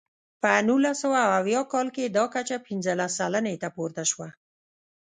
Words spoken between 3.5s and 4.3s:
ته پورته شوه.